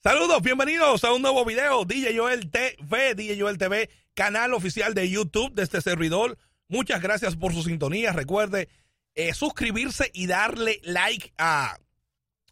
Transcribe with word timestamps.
Saludos, 0.00 0.42
bienvenidos 0.42 1.02
a 1.02 1.12
un 1.12 1.22
nuevo 1.22 1.44
video, 1.44 1.84
DJ 1.84 2.16
Joel 2.16 2.48
TV, 2.50 3.16
DJ 3.16 3.40
Joel 3.40 3.58
TV, 3.58 3.90
canal 4.14 4.54
oficial 4.54 4.94
de 4.94 5.10
YouTube 5.10 5.52
de 5.54 5.64
este 5.64 5.80
servidor. 5.80 6.38
Muchas 6.68 7.02
gracias 7.02 7.34
por 7.34 7.52
su 7.52 7.64
sintonía. 7.64 8.12
Recuerde 8.12 8.68
eh, 9.16 9.34
suscribirse 9.34 10.12
y 10.14 10.28
darle 10.28 10.80
like 10.84 11.32
a, 11.36 11.78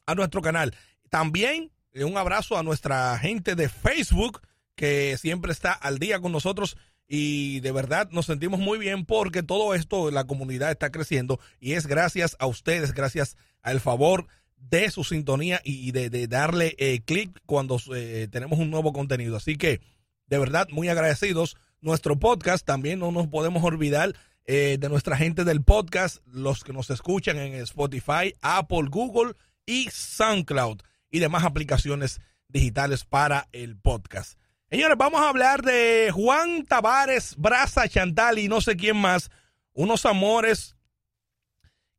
a 0.06 0.14
nuestro 0.16 0.42
canal. 0.42 0.74
También 1.08 1.70
eh, 1.92 2.02
un 2.02 2.16
abrazo 2.16 2.58
a 2.58 2.64
nuestra 2.64 3.16
gente 3.20 3.54
de 3.54 3.68
Facebook 3.68 4.42
que 4.74 5.16
siempre 5.16 5.52
está 5.52 5.72
al 5.72 6.00
día 6.00 6.18
con 6.18 6.32
nosotros 6.32 6.76
y 7.06 7.60
de 7.60 7.70
verdad 7.70 8.08
nos 8.10 8.26
sentimos 8.26 8.58
muy 8.58 8.76
bien 8.76 9.06
porque 9.06 9.44
todo 9.44 9.72
esto, 9.72 10.10
la 10.10 10.24
comunidad 10.24 10.72
está 10.72 10.90
creciendo 10.90 11.38
y 11.60 11.74
es 11.74 11.86
gracias 11.86 12.36
a 12.40 12.46
ustedes, 12.46 12.92
gracias 12.92 13.36
al 13.62 13.78
favor 13.78 14.26
de 14.56 14.90
su 14.90 15.04
sintonía 15.04 15.60
y 15.64 15.92
de, 15.92 16.26
darle 16.26 16.74
eh, 16.78 17.00
clic 17.04 17.40
cuando 17.46 17.80
eh, 17.94 18.28
tenemos 18.30 18.58
un 18.58 18.70
nuevo 18.70 18.92
contenido. 18.92 19.36
Así 19.36 19.56
que, 19.56 19.80
de 20.26 20.38
verdad, 20.38 20.68
muy 20.70 20.88
agradecidos. 20.88 21.56
Nuestro 21.80 22.18
podcast 22.18 22.64
también 22.64 22.98
no 22.98 23.12
nos 23.12 23.28
podemos 23.28 23.62
olvidar 23.62 24.14
eh, 24.44 24.76
de 24.78 24.88
nuestra 24.88 25.16
gente 25.16 25.44
del 25.44 25.62
podcast, 25.62 26.18
los 26.26 26.62
que 26.62 26.72
nos 26.72 26.90
escuchan 26.90 27.36
en 27.38 27.54
Spotify, 27.54 28.34
Apple, 28.42 28.88
Google 28.88 29.34
y 29.66 29.88
SoundCloud 29.90 30.82
y 31.10 31.18
demás 31.18 31.44
aplicaciones 31.44 32.20
digitales 32.48 33.04
para 33.04 33.48
el 33.52 33.76
podcast. 33.76 34.38
Señores, 34.70 34.96
vamos 34.96 35.20
a 35.20 35.28
hablar 35.28 35.62
de 35.62 36.10
Juan 36.12 36.64
Tavares, 36.64 37.34
Braza 37.36 37.88
Chantal 37.88 38.38
y 38.38 38.48
no 38.48 38.60
sé 38.60 38.76
quién 38.76 38.96
más. 38.96 39.30
Unos 39.72 40.06
amores 40.06 40.75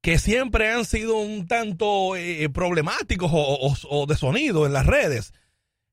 que 0.08 0.20
siempre 0.20 0.72
han 0.72 0.86
sido 0.86 1.18
un 1.18 1.48
tanto 1.48 2.16
eh, 2.16 2.48
problemáticos 2.48 3.30
o, 3.34 4.06
de 4.08 4.16
sonido 4.16 4.66
en 4.66 4.72
las 4.72 4.86
redes. 4.86 5.34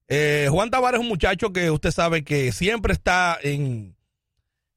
Eh, 0.06 0.46
Juan 0.52 0.70
Tavares 0.70 1.00
es 1.00 1.02
un 1.02 1.08
muchacho 1.08 1.52
que 1.52 1.68
usted 1.72 1.90
sabe 1.90 2.22
que 2.22 2.52
siempre 2.52 2.92
está 2.92 3.36
en, 3.42 3.96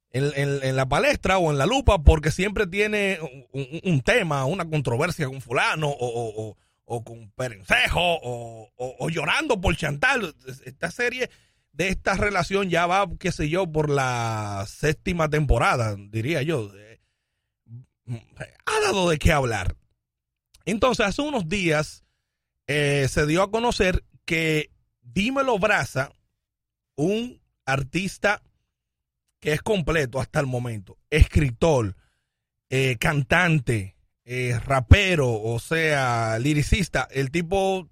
en, 0.10 0.76
la 0.76 0.90
palestra 0.90 1.38
o 1.38 1.52
en 1.52 1.60
la 1.60 1.68
lupa 1.68 2.00
porque 2.02 2.32
siempre 2.32 2.66
tiene 2.66 3.20
un, 3.84 4.02
tema, 4.02 4.44
una 4.46 4.68
controversia 4.68 5.28
con 5.28 5.40
fulano 5.40 5.88
o, 5.88 6.56
con 7.04 7.30
Perencejo 7.36 8.02
o, 8.02 9.10
llorando 9.12 9.62
por 9.62 9.78
Chantal. 9.78 10.34
Esta 10.66 10.90
serie 10.90 11.30
de 11.74 11.90
esta 11.90 12.16
relación 12.16 12.72
ya 12.72 12.88
va, 12.88 13.08
qué 13.20 13.32
sé 13.32 13.50
yo, 13.50 13.72
por 13.72 13.92
la 13.92 14.66
séptima 14.68 15.30
temporada, 15.30 15.96
diría 15.96 16.42
yo 16.42 16.72
ha 18.66 18.80
dado 18.82 19.10
de 19.10 19.18
qué 19.18 19.32
hablar. 19.32 19.76
Entonces, 20.66 21.06
hace 21.06 21.22
unos 21.22 21.48
días 21.48 22.04
eh, 22.68 23.08
se 23.10 23.26
dio 23.26 23.42
a 23.42 23.52
conocer 23.52 24.04
que 24.26 24.72
Dímelo 25.02 25.58
Braza, 25.58 26.12
un 26.96 27.42
artista 27.66 28.42
que 29.40 29.54
es 29.54 29.62
completo 29.62 30.20
hasta 30.20 30.40
el 30.40 30.48
momento, 30.48 30.98
escritor, 31.10 31.96
eh, 32.70 32.98
cantante, 33.00 33.96
eh, 34.26 34.60
rapero, 34.60 35.42
o 35.42 35.60
sea, 35.60 36.38
liricista, 36.40 37.08
el 37.12 37.32
tipo 37.32 37.88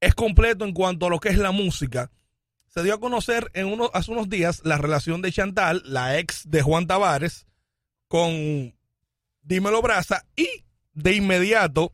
es 0.00 0.14
completo 0.14 0.64
en 0.64 0.72
cuanto 0.72 1.06
a 1.06 1.10
lo 1.10 1.18
que 1.18 1.30
es 1.30 1.38
la 1.38 1.50
música. 1.50 2.10
Se 2.68 2.82
dio 2.82 2.94
a 2.94 3.00
conocer 3.00 3.50
en 3.54 3.76
hace 3.92 4.10
unos 4.12 4.28
días 4.28 4.60
la 4.64 4.78
relación 4.78 5.22
de 5.22 5.32
Chantal, 5.32 5.82
la 5.84 6.18
ex 6.18 6.48
de 6.48 6.62
Juan 6.62 6.86
Tavares, 6.86 7.46
con 8.08 8.73
Dímelo 9.44 9.80
Braza. 9.82 10.26
Y 10.34 10.64
de 10.92 11.14
inmediato, 11.14 11.92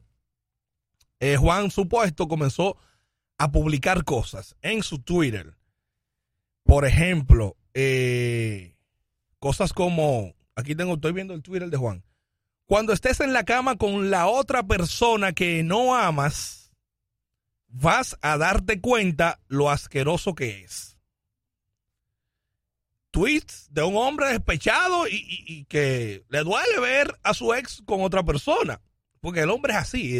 eh, 1.19 1.37
Juan 1.37 1.71
Supuesto 1.71 2.28
comenzó 2.28 2.77
a 3.38 3.50
publicar 3.50 4.05
cosas 4.05 4.56
en 4.62 4.83
su 4.83 5.00
Twitter. 5.00 5.56
Por 6.65 6.87
ejemplo, 6.87 7.56
eh, 7.75 8.77
cosas 9.39 9.72
como, 9.72 10.34
aquí 10.55 10.75
tengo, 10.75 10.94
estoy 10.94 11.12
viendo 11.12 11.34
el 11.34 11.43
Twitter 11.43 11.69
de 11.69 11.77
Juan. 11.77 12.05
Cuando 12.66 12.93
estés 12.93 13.21
en 13.21 13.33
la 13.33 13.44
cama 13.44 13.77
con 13.77 14.10
la 14.10 14.28
otra 14.28 14.62
persona 14.62 15.33
que 15.33 15.62
no 15.65 15.97
amas, 15.97 16.72
vas 17.66 18.16
a 18.22 18.39
darte 18.39 18.81
cuenta 18.81 19.41
lo 19.49 19.71
asqueroso 19.71 20.34
que 20.34 20.62
es 20.62 21.00
tweets 23.10 23.69
de 23.71 23.82
un 23.82 23.97
hombre 23.97 24.28
despechado 24.28 25.06
y, 25.09 25.65
que 25.69 26.25
le 26.28 26.43
duele 26.43 26.81
ver 26.81 27.19
a 27.22 27.34
su 27.34 27.53
ex 27.54 27.82
con 27.84 28.03
otra 28.03 28.22
persona. 28.22 28.81
Porque 29.21 29.41
el 29.41 29.50
hombre 29.50 29.72
es 29.72 29.78
así, 29.78 30.19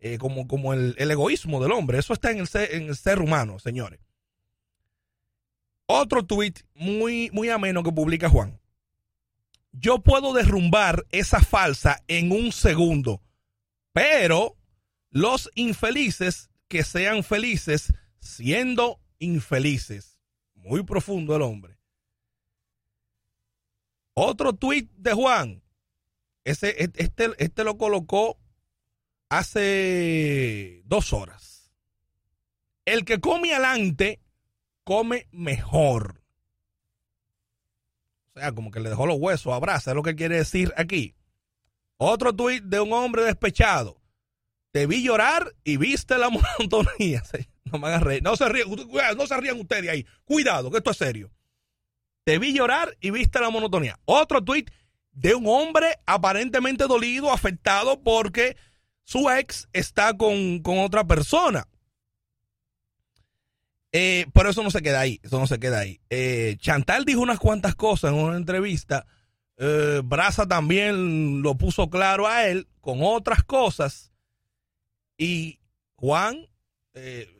eh, 0.00 0.18
como, 0.18 0.46
como 0.46 0.74
el, 0.74 0.94
egoísmo 0.98 1.62
del 1.62 1.72
hombre. 1.72 1.98
Eso 1.98 2.12
está 2.12 2.30
en 2.30 2.38
el, 2.38 2.48
ser, 2.48 2.74
en 2.74 2.88
el 2.88 2.96
ser 2.96 3.20
humano, 3.20 3.58
señores. 3.58 4.00
Otro 5.86 6.24
tweet 6.24 6.54
muy, 6.74 7.30
muy 7.32 7.48
ameno 7.48 7.82
que 7.82 7.92
publica 7.92 8.28
Juan. 8.28 8.60
Yo 9.72 10.00
puedo 10.00 10.32
derrumbar 10.32 11.06
esa 11.10 11.40
falsa 11.40 12.02
en 12.08 12.32
un 12.32 12.52
segundo, 12.52 13.22
pero 13.92 14.56
los 15.10 15.50
infelices 15.54 16.50
que 16.68 16.84
sean 16.84 17.22
felices 17.22 17.92
siendo 18.20 19.00
infelices. 19.18 20.18
Muy 20.54 20.82
profundo 20.82 21.34
el 21.34 21.42
hombre. 21.42 21.77
Otro 24.20 24.52
tweet 24.52 24.88
de 24.96 25.12
Juan. 25.12 25.62
Ese, 26.42 26.70
e, 26.70 26.90
este, 26.96 27.30
este 27.38 27.62
lo 27.62 27.78
colocó 27.78 28.36
hace 29.28 30.82
dos 30.86 31.12
horas. 31.12 31.72
El 32.84 33.04
que 33.04 33.20
come 33.20 33.52
adelante 33.52 34.20
come 34.82 35.28
mejor. 35.30 36.20
O 38.34 38.40
sea, 38.40 38.52
como 38.52 38.72
que 38.72 38.80
le 38.80 38.90
dejó 38.90 39.06
los 39.06 39.18
huesos, 39.20 39.52
abraza, 39.52 39.92
es 39.92 39.94
lo 39.94 40.02
que 40.02 40.16
quiere 40.16 40.38
decir 40.38 40.74
aquí. 40.76 41.14
Otro 41.96 42.34
tuit 42.34 42.64
de 42.64 42.80
un 42.80 42.92
hombre 42.92 43.22
despechado. 43.22 44.02
Te 44.72 44.88
vi 44.88 45.04
llorar 45.04 45.54
y 45.62 45.76
viste 45.76 46.18
la 46.18 46.28
monotonía. 46.58 47.22
No 47.70 47.78
me 47.78 48.20
No 48.22 48.34
se 48.34 48.48
ríen, 48.48 48.66
no 49.18 49.26
se 49.26 49.36
rían 49.36 49.60
ustedes 49.60 49.90
ahí. 49.90 50.06
Cuidado, 50.24 50.70
que 50.70 50.78
esto 50.78 50.90
es 50.90 50.96
serio. 50.96 51.30
Te 52.28 52.38
vi 52.38 52.52
llorar 52.52 52.94
y 53.00 53.10
viste 53.10 53.40
la 53.40 53.48
monotonía. 53.48 53.98
Otro 54.04 54.44
tweet 54.44 54.66
de 55.12 55.34
un 55.34 55.46
hombre 55.46 55.94
aparentemente 56.04 56.84
dolido, 56.86 57.32
afectado 57.32 58.02
porque 58.02 58.54
su 59.02 59.30
ex 59.30 59.66
está 59.72 60.14
con, 60.14 60.60
otra 60.62 61.06
persona. 61.06 61.66
Eh, 63.92 64.26
pero 64.34 64.50
eso 64.50 64.62
no 64.62 64.70
se 64.70 64.82
queda 64.82 65.00
ahí, 65.00 65.20
eso 65.22 65.40
no 65.40 65.46
se 65.46 65.58
queda 65.58 65.78
ahí. 65.78 66.02
Eh, 66.10 66.56
Chantal 66.58 67.06
dijo 67.06 67.22
unas 67.22 67.38
cuantas 67.38 67.74
cosas 67.74 68.12
en 68.12 68.18
una 68.18 68.36
entrevista. 68.36 69.06
Eh, 69.56 70.02
Braza 70.04 70.46
también 70.46 71.40
lo 71.40 71.56
puso 71.56 71.88
claro 71.88 72.26
a 72.26 72.46
él 72.46 72.68
con 72.82 72.98
otras 73.00 73.42
cosas. 73.42 74.12
Y 75.16 75.60
Juan 75.94 76.46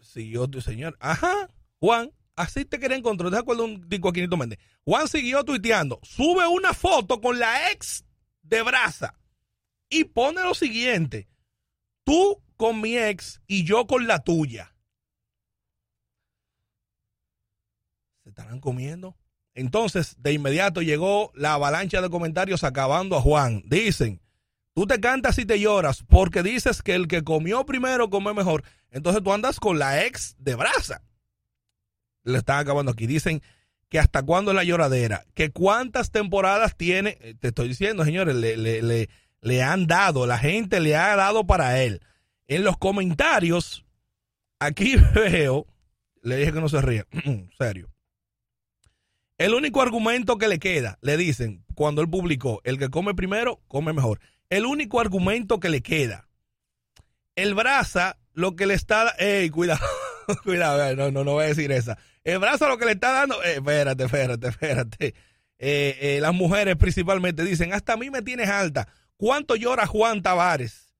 siguió 0.00 0.48
tu 0.48 0.62
señor. 0.62 0.96
Ajá, 0.98 1.50
Juan 1.78 2.10
Así 2.38 2.64
te 2.64 2.78
quería 2.78 2.96
encontrar. 2.96 3.32
¿Te 3.32 3.36
acuerdas 3.36 3.66
un 3.66 3.88
disco 3.88 4.08
Aquinito 4.08 4.36
Méndez? 4.36 4.60
Juan 4.88 5.06
siguió 5.06 5.44
tuiteando. 5.44 6.00
Sube 6.02 6.46
una 6.46 6.72
foto 6.72 7.20
con 7.20 7.38
la 7.38 7.70
ex 7.72 8.06
de 8.40 8.62
Braza 8.62 9.12
y 9.90 10.04
pone 10.04 10.42
lo 10.42 10.54
siguiente. 10.54 11.28
Tú 12.04 12.42
con 12.56 12.80
mi 12.80 12.96
ex 12.96 13.42
y 13.46 13.64
yo 13.64 13.86
con 13.86 14.06
la 14.06 14.24
tuya. 14.24 14.74
se 18.22 18.30
estarán 18.30 18.60
comiendo. 18.60 19.14
Entonces, 19.52 20.16
de 20.20 20.32
inmediato 20.32 20.80
llegó 20.80 21.32
la 21.34 21.52
avalancha 21.52 22.00
de 22.00 22.08
comentarios 22.08 22.64
acabando 22.64 23.18
a 23.18 23.20
Juan. 23.20 23.64
Dicen, 23.66 24.22
tú 24.72 24.86
te 24.86 25.00
cantas 25.00 25.38
y 25.38 25.44
te 25.44 25.60
lloras 25.60 26.02
porque 26.08 26.42
dices 26.42 26.80
que 26.80 26.94
el 26.94 27.08
que 27.08 27.24
comió 27.24 27.66
primero 27.66 28.08
come 28.08 28.32
mejor. 28.32 28.64
Entonces 28.90 29.22
tú 29.22 29.34
andas 29.34 29.60
con 29.60 29.78
la 29.78 30.06
ex 30.06 30.34
de 30.38 30.54
brasa. 30.54 31.02
Le 32.22 32.38
están 32.38 32.60
acabando 32.60 32.92
aquí. 32.92 33.06
Dicen 33.06 33.42
que 33.88 33.98
hasta 33.98 34.22
cuándo 34.22 34.50
es 34.50 34.56
la 34.56 34.64
lloradera. 34.64 35.24
Que 35.34 35.50
cuántas 35.50 36.10
temporadas 36.10 36.76
tiene. 36.76 37.18
Eh, 37.20 37.34
te 37.38 37.48
estoy 37.48 37.68
diciendo, 37.68 38.04
señores, 38.04 38.34
le, 38.36 38.56
le, 38.56 39.08
le 39.40 39.62
han 39.62 39.86
dado, 39.86 40.26
la 40.26 40.38
gente 40.38 40.80
le 40.80 40.96
ha 40.96 41.16
dado 41.16 41.46
para 41.46 41.82
él. 41.82 42.00
En 42.46 42.64
los 42.64 42.76
comentarios, 42.76 43.84
aquí 44.58 44.96
veo, 45.14 45.66
le 46.22 46.36
dije 46.36 46.52
que 46.52 46.60
no 46.60 46.68
se 46.68 46.82
ría, 46.82 47.06
serio. 47.58 47.88
El 49.38 49.54
único 49.54 49.80
argumento 49.80 50.36
que 50.36 50.48
le 50.48 50.58
queda, 50.58 50.98
le 51.00 51.16
dicen, 51.16 51.64
cuando 51.74 52.02
él 52.02 52.10
publicó, 52.10 52.60
el 52.64 52.76
que 52.78 52.90
come 52.90 53.14
primero, 53.14 53.60
come 53.68 53.92
mejor. 53.92 54.20
El 54.50 54.66
único 54.66 55.00
argumento 55.00 55.60
que 55.60 55.68
le 55.68 55.80
queda. 55.80 56.28
El 57.36 57.54
Braza, 57.54 58.18
lo 58.32 58.56
que 58.56 58.66
le 58.66 58.74
está... 58.74 59.14
¡Ey, 59.18 59.48
cuidado! 59.50 59.86
cuidado, 60.44 60.94
no, 60.96 61.10
no, 61.10 61.24
no 61.24 61.32
voy 61.32 61.44
a 61.44 61.48
decir 61.48 61.72
esa. 61.72 61.98
El 62.24 62.38
Braza 62.38 62.68
lo 62.68 62.78
que 62.78 62.84
le 62.84 62.92
está 62.92 63.12
dando... 63.12 63.42
Eh, 63.42 63.54
espérate, 63.54 64.04
espérate, 64.04 64.48
espérate. 64.48 65.14
Eh, 65.58 65.98
eh, 66.00 66.18
las 66.20 66.34
mujeres 66.34 66.76
principalmente 66.76 67.44
dicen, 67.44 67.72
hasta 67.72 67.94
a 67.94 67.96
mí 67.96 68.10
me 68.10 68.22
tienes 68.22 68.48
alta. 68.48 68.88
¿Cuánto 69.16 69.56
llora 69.56 69.86
Juan 69.86 70.22
Tavares? 70.22 70.94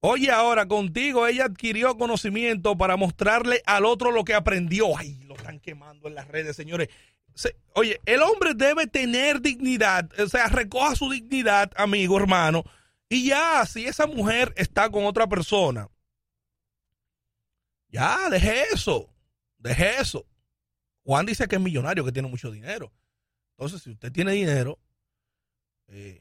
Oye, 0.00 0.30
ahora 0.30 0.66
contigo 0.66 1.26
ella 1.26 1.44
adquirió 1.44 1.96
conocimiento 1.96 2.76
para 2.76 2.96
mostrarle 2.96 3.62
al 3.66 3.84
otro 3.84 4.10
lo 4.10 4.24
que 4.24 4.34
aprendió. 4.34 4.96
Ay, 4.96 5.20
lo 5.24 5.34
están 5.34 5.60
quemando 5.60 6.08
en 6.08 6.14
las 6.14 6.28
redes, 6.28 6.56
señores 6.56 6.88
oye, 7.74 8.00
el 8.06 8.22
hombre 8.22 8.54
debe 8.54 8.86
tener 8.86 9.40
dignidad, 9.40 10.08
o 10.18 10.28
sea, 10.28 10.46
recoja 10.48 10.94
su 10.94 11.10
dignidad, 11.10 11.70
amigo, 11.76 12.16
hermano, 12.18 12.64
y 13.08 13.26
ya, 13.28 13.64
si 13.66 13.86
esa 13.86 14.06
mujer 14.06 14.52
está 14.56 14.90
con 14.90 15.04
otra 15.04 15.26
persona, 15.26 15.88
ya, 17.92 18.28
deje 18.30 18.64
eso, 18.72 19.08
deje 19.58 20.00
eso. 20.00 20.26
Juan 21.04 21.26
dice 21.26 21.46
que 21.46 21.56
es 21.56 21.62
millonario, 21.62 22.04
que 22.04 22.12
tiene 22.12 22.28
mucho 22.28 22.50
dinero. 22.50 22.92
Entonces, 23.56 23.82
si 23.82 23.90
usted 23.90 24.10
tiene 24.10 24.32
dinero, 24.32 24.78
eh, 25.88 26.20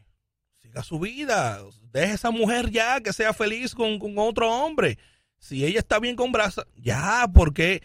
siga 0.62 0.84
su 0.84 1.00
vida, 1.00 1.60
deje 1.92 2.14
esa 2.14 2.30
mujer 2.30 2.70
ya 2.70 3.02
que 3.02 3.14
sea 3.14 3.34
feliz 3.34 3.74
con, 3.74 3.98
con 3.98 4.14
otro 4.18 4.52
hombre. 4.52 5.00
Si 5.38 5.66
ella 5.66 5.80
está 5.80 6.00
bien 6.00 6.16
con 6.16 6.32
Brasa, 6.32 6.68
ya, 6.76 7.28
porque 7.34 7.82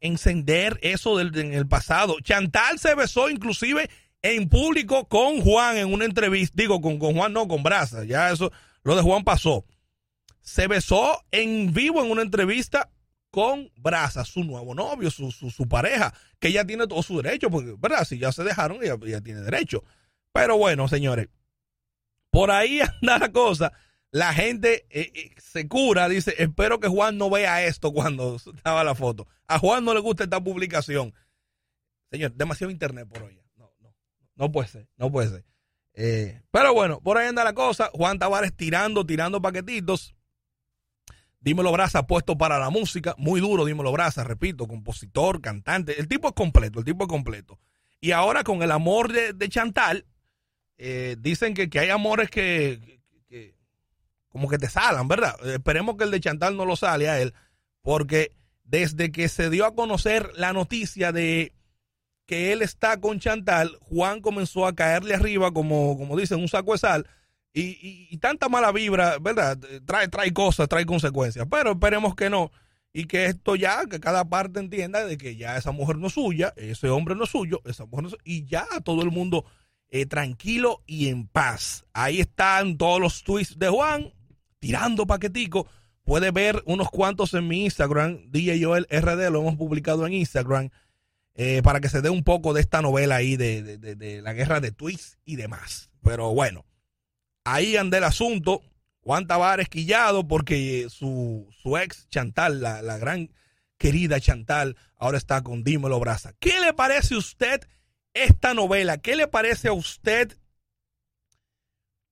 encender 0.00 0.78
eso 0.82 1.16
del, 1.16 1.36
en 1.36 1.54
el 1.54 1.66
pasado. 1.66 2.20
Chantal 2.20 2.78
se 2.78 2.94
besó 2.94 3.28
inclusive 3.28 3.90
en 4.22 4.48
público 4.48 5.08
con 5.08 5.40
Juan 5.40 5.78
en 5.78 5.92
una 5.92 6.04
entrevista, 6.04 6.54
digo, 6.56 6.80
con, 6.80 6.98
con 6.98 7.14
Juan 7.14 7.32
no, 7.32 7.48
con 7.48 7.62
Brasa, 7.62 8.04
ya 8.04 8.30
eso, 8.30 8.52
lo 8.82 8.96
de 8.96 9.02
Juan 9.02 9.24
pasó. 9.24 9.64
Se 10.40 10.66
besó 10.68 11.24
en 11.30 11.72
vivo 11.72 12.04
en 12.04 12.10
una 12.10 12.22
entrevista 12.22 12.90
con 13.30 13.70
Brasa, 13.76 14.24
su 14.24 14.44
nuevo 14.44 14.74
novio, 14.74 15.10
su, 15.10 15.30
su, 15.30 15.68
pareja, 15.68 16.12
que 16.38 16.52
ya 16.52 16.64
tiene 16.64 16.86
todo 16.86 17.02
su 17.02 17.20
derecho, 17.22 17.50
porque, 17.50 17.76
¿verdad? 17.78 18.04
Si 18.04 18.18
ya 18.18 18.32
se 18.32 18.44
dejaron, 18.44 18.80
ya 18.82 19.20
tiene 19.20 19.40
derecho. 19.40 19.84
Pero 20.32 20.56
bueno, 20.56 20.88
señores, 20.88 21.28
por 22.30 22.50
ahí 22.50 22.80
anda 23.00 23.18
la 23.18 23.32
cosa 23.32 23.72
la 24.12 24.34
gente 24.34 24.86
eh, 24.90 25.12
eh, 25.14 25.34
se 25.38 25.68
cura, 25.68 26.08
dice, 26.08 26.34
espero 26.38 26.80
que 26.80 26.88
Juan 26.88 27.16
no 27.16 27.30
vea 27.30 27.64
esto 27.64 27.92
cuando 27.92 28.36
estaba 28.36 28.84
la 28.84 28.94
foto. 28.94 29.26
A 29.46 29.58
Juan 29.58 29.84
no 29.84 29.94
le 29.94 30.00
gusta 30.00 30.24
esta 30.24 30.42
publicación. 30.42 31.14
Señor, 32.10 32.32
demasiado 32.32 32.70
internet 32.70 33.08
por 33.08 33.22
hoy. 33.22 33.40
No, 33.56 33.72
no, 33.80 33.94
no 34.34 34.52
puede 34.52 34.68
ser, 34.68 34.88
no 34.96 35.10
puede 35.12 35.28
ser. 35.28 35.44
Eh, 35.94 36.42
pero 36.50 36.72
bueno, 36.74 37.00
por 37.00 37.18
ahí 37.18 37.28
anda 37.28 37.44
la 37.44 37.52
cosa. 37.52 37.90
Juan 37.92 38.18
Tavares 38.18 38.54
tirando, 38.56 39.06
tirando 39.06 39.40
paquetitos. 39.40 40.14
Dímelo 41.40 41.72
Brasa 41.72 42.06
puesto 42.06 42.36
para 42.36 42.58
la 42.58 42.70
música. 42.70 43.14
Muy 43.18 43.40
duro, 43.40 43.64
Dímelo 43.64 43.92
Brasa, 43.92 44.24
repito, 44.24 44.68
compositor, 44.68 45.40
cantante. 45.40 45.98
El 45.98 46.08
tipo 46.08 46.28
es 46.28 46.34
completo, 46.34 46.80
el 46.80 46.84
tipo 46.84 47.04
es 47.04 47.08
completo. 47.08 47.58
Y 48.00 48.12
ahora 48.12 48.44
con 48.44 48.62
el 48.62 48.70
amor 48.70 49.12
de, 49.12 49.48
Chantal, 49.48 50.06
dicen 51.18 51.54
que, 51.54 51.68
que 51.68 51.80
hay 51.80 51.90
amores 51.90 52.30
que, 52.30 53.00
como 54.30 54.48
que 54.48 54.58
te 54.58 54.68
salan, 54.68 55.08
¿verdad? 55.08 55.34
Esperemos 55.46 55.96
que 55.96 56.04
el 56.04 56.10
de 56.10 56.20
Chantal 56.20 56.56
no 56.56 56.64
lo 56.64 56.76
sale 56.76 57.08
a 57.08 57.20
él, 57.20 57.34
porque 57.82 58.32
desde 58.64 59.12
que 59.12 59.28
se 59.28 59.50
dio 59.50 59.66
a 59.66 59.74
conocer 59.74 60.30
la 60.36 60.52
noticia 60.52 61.12
de 61.12 61.52
que 62.26 62.52
él 62.52 62.62
está 62.62 63.00
con 63.00 63.18
Chantal, 63.18 63.76
Juan 63.80 64.20
comenzó 64.20 64.66
a 64.66 64.74
caerle 64.74 65.14
arriba, 65.14 65.52
como, 65.52 65.98
como 65.98 66.16
dicen, 66.16 66.40
un 66.40 66.48
saco 66.48 66.72
de 66.72 66.78
sal, 66.78 67.06
y, 67.52 68.16
tanta 68.18 68.48
mala 68.48 68.72
vibra, 68.72 69.18
¿verdad? 69.18 69.58
Trae, 69.84 70.08
trae 70.08 70.32
cosas, 70.32 70.68
trae 70.68 70.86
consecuencias, 70.86 71.46
pero 71.50 71.72
esperemos 71.72 72.14
que 72.14 72.30
no, 72.30 72.52
y 72.92 73.04
que 73.04 73.26
esto 73.26 73.56
ya, 73.56 73.86
que 73.86 74.00
cada 74.00 74.24
parte 74.24 74.60
entienda 74.60 75.04
de 75.04 75.16
que 75.16 75.36
ya 75.36 75.56
esa 75.56 75.72
mujer 75.72 75.96
no 75.96 76.08
es 76.08 76.14
suya, 76.14 76.52
ese 76.56 76.88
hombre 76.88 77.14
no 77.14 77.24
es 77.24 77.30
suyo, 77.30 77.60
esa 77.64 77.86
mujer 77.86 78.02
no 78.04 78.08
es 78.08 78.16
y 78.24 78.44
ya 78.46 78.66
todo 78.84 79.02
el 79.02 79.10
mundo 79.10 79.44
eh, 79.88 80.06
tranquilo 80.06 80.82
y 80.86 81.08
en 81.08 81.26
paz. 81.26 81.84
Ahí 81.92 82.20
están 82.20 82.76
todos 82.78 83.00
los 83.00 83.24
tweets 83.24 83.58
de 83.58 83.68
Juan, 83.68 84.12
tirando 84.58 85.06
paquetico. 85.06 85.66
Puede 86.04 86.30
ver 86.30 86.62
unos 86.66 86.90
cuantos 86.90 87.34
en 87.34 87.46
mi 87.46 87.64
Instagram, 87.64 88.30
DJ 88.30 88.64
Joel 88.64 88.86
RD, 88.90 89.30
lo 89.30 89.40
hemos 89.40 89.56
publicado 89.56 90.06
en 90.06 90.14
Instagram, 90.14 90.70
eh, 91.34 91.62
para 91.62 91.80
que 91.80 91.88
se 91.88 92.02
dé 92.02 92.10
un 92.10 92.24
poco 92.24 92.52
de 92.52 92.60
esta 92.60 92.82
novela 92.82 93.16
ahí 93.16 93.36
de, 93.36 94.20
la 94.22 94.32
guerra 94.32 94.60
de 94.60 94.72
tweets 94.72 95.18
y 95.24 95.36
demás. 95.36 95.90
Pero 96.02 96.34
bueno, 96.34 96.64
ahí 97.44 97.76
anda 97.76 97.98
el 97.98 98.04
asunto. 98.04 98.62
Juan 99.02 99.26
Tavares 99.26 99.68
quillado 99.68 100.28
porque 100.28 100.86
su, 100.90 101.48
su 101.62 101.76
ex 101.78 102.08
Chantal, 102.08 102.60
la, 102.60 102.82
la, 102.82 102.98
gran 102.98 103.30
querida 103.78 104.20
Chantal, 104.20 104.76
ahora 104.96 105.18
está 105.18 105.42
con 105.42 105.64
Dímelo 105.64 105.98
Brasa. 105.98 106.34
¿Qué 106.38 106.60
le 106.60 106.74
parece 106.74 107.14
a 107.14 107.18
usted 107.18 107.66
esta 108.12 108.52
novela? 108.54 108.98
¿Qué 108.98 109.16
le 109.16 109.26
parece 109.26 109.68
a 109.68 109.72
usted 109.72 110.36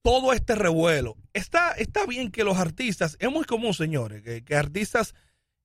todo 0.09 0.33
este 0.33 0.55
revuelo. 0.55 1.17
Está, 1.35 1.73
está 1.73 2.07
bien 2.07 2.31
que 2.31 2.43
los 2.43 2.57
artistas, 2.57 3.19
es 3.21 3.31
muy 3.31 3.45
común, 3.45 3.75
señores, 3.75 4.23
que, 4.23 4.57
artistas 4.57 5.15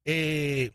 eh, 0.04 0.72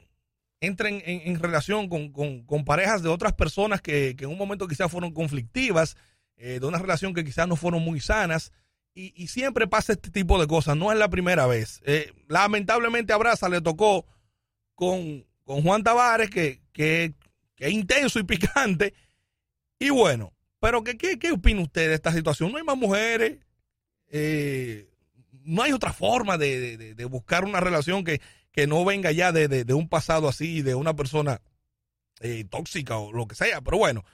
entren 0.61 1.03
en, 1.05 1.39
relación 1.39 1.89
con, 1.89 2.65
parejas 2.65 3.03
de 3.03 3.11
otras 3.11 3.35
personas 3.35 3.83
que, 3.83 4.17
en 4.19 4.27
un 4.27 4.39
momento 4.39 4.69
quizás 4.69 4.91
fueron 4.91 5.13
conflictivas, 5.13 5.99
eh, 6.37 6.61
de 6.61 6.67
una 6.67 6.79
relación 6.79 7.13
que 7.13 7.25
quizás 7.25 7.47
no 7.47 7.57
fueron 7.57 7.83
muy 7.83 8.01
sanas. 8.01 8.53
Y, 8.95 9.29
siempre 9.29 9.69
pasa 9.69 9.93
este 9.93 10.11
tipo 10.11 10.41
de 10.41 10.49
cosas, 10.49 10.77
no 10.77 10.91
es 10.91 10.99
la 10.99 11.09
primera 11.09 11.47
vez. 11.47 11.81
Eh, 11.85 12.13
lamentablemente 12.27 13.13
a 13.13 13.49
le 13.49 13.61
tocó 13.61 14.05
con, 14.75 15.25
Juan 15.45 15.85
Tavares, 15.85 16.31
que, 16.31 16.63
que, 16.73 17.15
es 17.59 17.73
intenso 17.73 18.19
y 18.19 18.25
picante. 18.25 18.95
Y 19.79 19.91
bueno, 19.91 20.33
pero 20.59 20.83
¿qué, 20.83 20.99
qué, 20.99 21.17
qué 21.19 21.31
opina 21.31 21.63
usted 21.63 21.89
de 21.89 21.95
esta 21.95 22.13
situación? 22.13 22.51
No 22.51 22.59
hay 22.59 22.65
más 22.65 22.77
mujeres, 22.77 23.39
eh, 24.09 24.89
no 25.45 25.63
hay 25.63 25.73
otra 25.73 25.93
forma 25.93 26.37
de, 26.37 26.95
buscar 27.11 27.45
una 27.45 27.61
relación 27.61 28.05
que, 28.05 28.21
no 28.67 28.85
venga 28.85 29.13
ya 29.13 29.31
de, 29.31 29.75
un 29.75 29.89
pasado 29.89 30.29
así, 30.29 30.63
de 30.63 30.75
una 30.75 30.97
persona 30.97 31.41
eh, 32.21 32.45
tóxica 32.51 32.99
o 32.99 33.13
lo 33.13 33.29
que 33.29 33.37
sea. 33.37 33.61
Pero 33.61 33.79
bueno, 33.79 34.05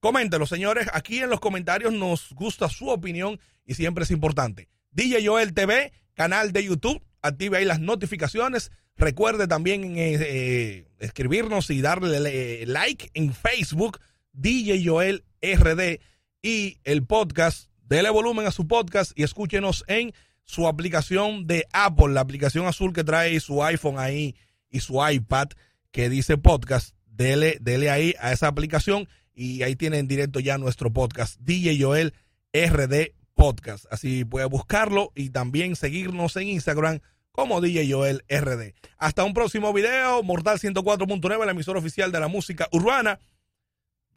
coméntenlo, 0.00 0.46
señores. 0.46 0.88
Aquí 0.92 1.18
en 1.18 1.30
los 1.30 1.40
comentarios 1.40 1.92
nos 1.92 2.32
gusta 2.32 2.68
su 2.68 2.88
opinión 2.88 3.40
y 3.64 3.74
siempre 3.74 4.04
es 4.04 4.10
importante. 4.10 4.68
DJ 4.90 5.26
Joel 5.26 5.54
TV, 5.54 5.92
canal 6.14 6.52
de 6.52 6.64
YouTube. 6.64 7.02
Active 7.22 7.58
ahí 7.58 7.64
las 7.64 7.80
notificaciones. 7.80 8.70
Recuerde 8.96 9.46
también 9.46 9.94
eh, 9.96 10.86
escribirnos 10.98 11.70
y 11.70 11.80
darle 11.80 12.66
like 12.66 13.10
en 13.14 13.32
Facebook, 13.32 14.00
DJ 14.32 14.84
Joel 14.84 15.24
RD 15.40 16.00
y 16.42 16.78
el 16.84 17.04
podcast 17.04 17.68
Dele 17.88 18.10
volumen 18.10 18.46
a 18.46 18.50
su 18.50 18.68
podcast 18.68 19.18
y 19.18 19.22
escúchenos 19.22 19.82
en 19.86 20.12
su 20.44 20.68
aplicación 20.68 21.46
de 21.46 21.66
Apple, 21.72 22.12
la 22.12 22.20
aplicación 22.20 22.66
azul 22.66 22.92
que 22.92 23.02
trae 23.02 23.40
su 23.40 23.64
iPhone 23.64 23.98
ahí 23.98 24.36
y 24.68 24.80
su 24.80 25.00
iPad 25.02 25.48
que 25.90 26.10
dice 26.10 26.36
podcast. 26.36 26.94
Dele, 27.06 27.56
dele 27.62 27.88
ahí 27.88 28.14
a 28.20 28.32
esa 28.32 28.46
aplicación 28.46 29.08
y 29.38 29.62
ahí 29.62 29.76
tienen 29.76 30.00
en 30.00 30.08
directo 30.08 30.40
ya 30.40 30.58
nuestro 30.58 30.92
podcast, 30.92 31.38
DJ 31.40 31.80
Joel 31.80 32.12
RD 32.52 33.14
Podcast. 33.34 33.84
Así 33.88 34.24
puede 34.24 34.46
buscarlo 34.46 35.12
y 35.14 35.30
también 35.30 35.76
seguirnos 35.76 36.34
en 36.36 36.48
Instagram 36.48 36.98
como 37.30 37.60
DJ 37.60 37.88
Joel 37.88 38.24
RD. 38.28 38.74
Hasta 38.96 39.22
un 39.22 39.34
próximo 39.34 39.72
video, 39.72 40.24
Mortal 40.24 40.58
104.9, 40.58 41.44
la 41.44 41.52
emisora 41.52 41.78
oficial 41.78 42.10
de 42.10 42.18
la 42.18 42.26
música 42.26 42.66
urbana. 42.72 43.20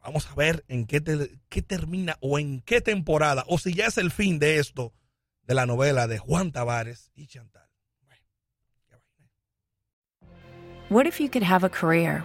Vamos 0.02 0.26
a 0.26 0.34
ver 0.34 0.64
en 0.66 0.86
qué, 0.86 1.00
qué 1.48 1.62
termina 1.62 2.18
o 2.20 2.40
en 2.40 2.60
qué 2.60 2.80
temporada, 2.80 3.44
o 3.46 3.58
si 3.58 3.74
ya 3.74 3.86
es 3.86 3.98
el 3.98 4.10
fin 4.10 4.40
de 4.40 4.58
esto, 4.58 4.92
de 5.44 5.54
la 5.54 5.66
novela 5.66 6.08
de 6.08 6.18
Juan 6.18 6.50
Tavares 6.50 7.12
y 7.14 7.28
Chantal. 7.28 7.62
What 10.90 11.06
if 11.06 11.20
you 11.20 11.30
could 11.30 11.44
have 11.44 11.64
a 11.64 11.70
career 11.70 12.24